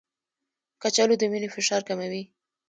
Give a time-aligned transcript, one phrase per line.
[0.81, 2.23] کچالو د وینې فشار کموي.